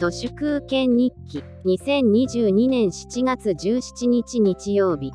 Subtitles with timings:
[0.00, 5.12] 都市空権日記2022年7月17日日曜日。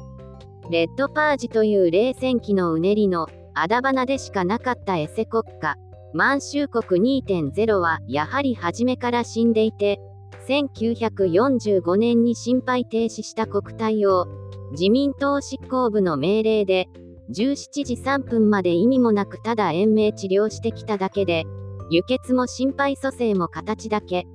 [0.69, 5.75] レッドパージという冷戦期のうねりのあだ花でしかなかったエセ国家。
[6.13, 9.99] 満州国2.0はやはり初めから死んでいて
[10.47, 14.27] 1945年に心肺停止した国体を
[14.73, 16.87] 自民党執行部の命令で
[17.31, 21.45] 17時3分まで意味もなくただ延命治療してきただけで
[21.89, 24.27] 輸血も心肺蘇生も形だけ。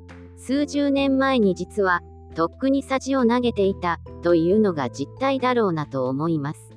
[0.47, 2.01] 数十年前に実は
[2.35, 6.71] とっくにさじを投げていたというのが実態だろうなと思います。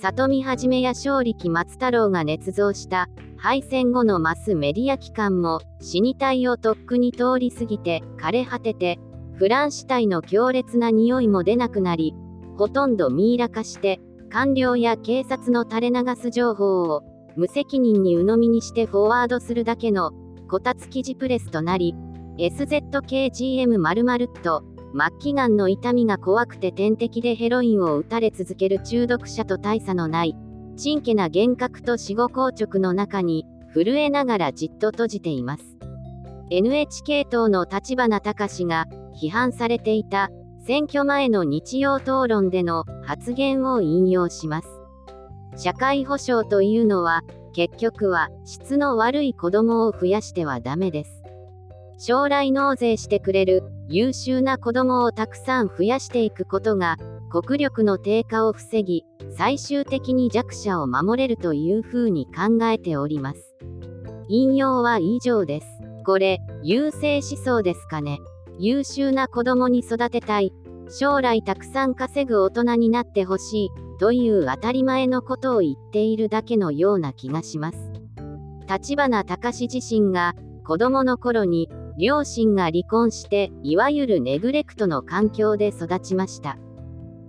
[0.00, 8.98] 里見はじめや勝力松太郎が捏造した敗戦後のマスメディア機関も死に体をとっくに通り過ぎて枯れ果てて
[9.34, 12.14] フラン死体の強烈な匂いも出なくなり
[12.56, 14.00] ほとんどミイラ化して
[14.30, 17.02] 官僚や警察の垂れ流す情報を
[17.36, 20.12] 無責任に鵜呑みにしてフォワードするだけの
[20.48, 21.94] こたつ記事プレスとなり
[22.38, 30.34] SZKGM○○ と末期がんの痛みが怖くて点滴でヘロインを打たれ続ける中毒者と大差のない
[30.76, 35.76] ちんけな幻覚と死後硬直の中に震えながらじっと閉じています。
[36.50, 38.86] NHK 党の立花隆が
[39.20, 40.30] 批判されていた
[40.64, 44.68] 選挙前の日曜討論での発言を引用します。
[45.56, 51.18] 社会保障というのは結局は質の悪い子供を増やしてはダメです。
[51.98, 56.96] 将来納税してくれる優秀な子供をたくさん増やしていくことが
[57.28, 59.04] 国力の低下を防ぎ
[59.36, 63.56] 最終的に弱者を守れるというふうに考えております。
[64.28, 65.66] 引用は以上です。
[66.04, 68.18] これ優勢思想ですかね。
[68.58, 70.52] 優秀な子供に育てたい。
[70.90, 73.70] 将来たくさん稼ぐ大人になってほしい。
[73.98, 77.78] という当たり前のことを言っているだけのような気がします。
[78.68, 86.56] 立花隆自身が子供の頃に両親が離婚していわゆるネグレクトの環境で育ちました。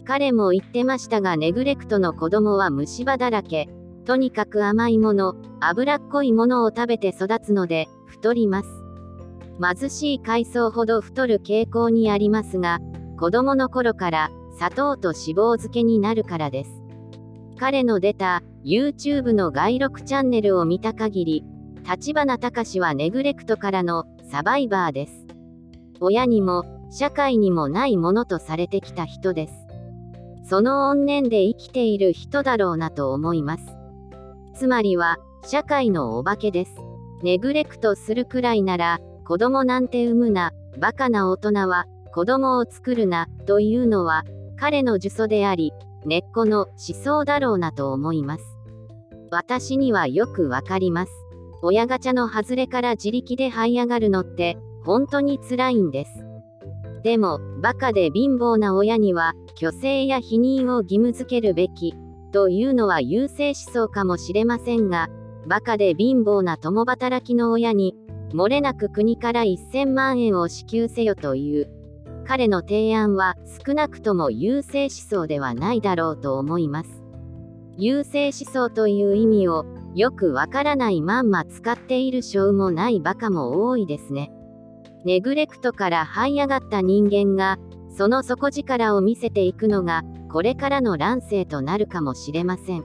[0.06, 3.68] 彼も言ってましたがネグレクトの子供は虫歯だらけ。
[4.06, 8.70] とにかく甘いもの脂っこいものを食べて育つので太ります。
[9.62, 12.80] 貧しい海藻ほど太る傾向にありますが
[13.20, 16.72] 子供の頃から砂糖と脂肪漬けになるからです。
[17.60, 21.44] 彼の出た YouTube の外録チャンネルを見た限り
[21.90, 25.26] 立花隆はネグレクトからのサバイバーです。
[26.00, 29.54] 親にも社会にもないものとされてきた人です。
[30.48, 33.64] その怨念で生きている人だろうなと思います。
[34.54, 36.76] つまりは社会のお化けです。
[37.24, 44.26] ネグレクトするくらいなら子供なんて産むな、バカな大人は子供を作るなというのは
[44.58, 45.74] 彼の呪詛であり
[46.06, 48.44] 根っこの思想だろうなと思います。
[49.32, 51.12] 私にはよくわかります。
[51.62, 56.30] 親ガチャの外れから自力で這い上がるのって本当に辛いんです。
[57.04, 61.94] でも、バカで貧乏な親には、虚勢や否認を義務づけるべき、
[62.32, 65.10] というのは優勢思想かもしれませんが、
[65.48, 67.96] バカで貧乏な共働きの親に、
[68.34, 71.70] 漏れなく国から1000万円を支給せよという、
[72.28, 77.04] 彼の提案は少なくとも優勢思想ではないだろうと思います。
[77.78, 79.66] 優勢思想という意味を
[79.96, 84.32] よくわからないまんま使っている性もないバカも多いですね。
[85.06, 87.58] ネグレクトから這い上がった人間が、
[87.90, 92.84] その底力を見せていくのが、これからの乱世となるかもしれません。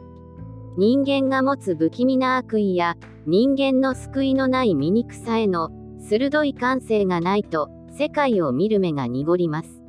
[0.77, 9.83] 人間が持つ不気味な悪意や、人間の救いのない醜さへの、鋭い感性がないと、世界を見る目が濁ります。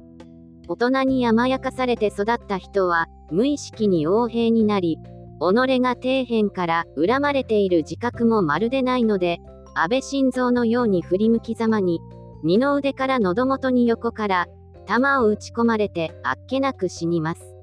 [0.68, 5.00] 大人に甘やかされて育った人は、無意識に横兵になり、
[5.40, 9.40] 己が底辺から恨まれている自覚もまるでないので、
[9.74, 12.00] 安倍晋三のように振り向きざまに、
[12.44, 14.48] 二の腕から喉元に横から、
[14.86, 17.56] 弾を打ち込まれてあっけなく死にます。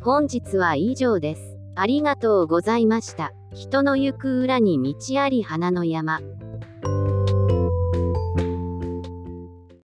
[0.00, 1.58] 本日は以上です。
[1.74, 3.32] ありがとうございました。
[3.52, 6.20] 人の行く裏に道あり花の山。